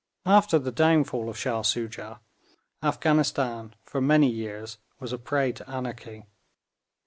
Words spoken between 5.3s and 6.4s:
to anarchy.